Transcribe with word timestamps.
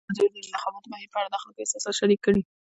ازادي 0.09 0.15
راډیو 0.27 0.33
د 0.33 0.35
د 0.35 0.37
انتخاباتو 0.47 0.91
بهیر 0.93 1.09
په 1.13 1.17
اړه 1.19 1.29
د 1.31 1.35
خلکو 1.43 1.61
احساسات 1.61 1.93
شریک 1.99 2.19
کړي. 2.25 2.41